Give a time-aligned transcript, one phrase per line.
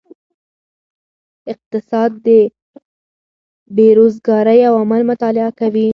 [1.53, 2.27] اقتصاد د
[3.75, 5.89] بیروزګارۍ عوامل مطالعه کوي.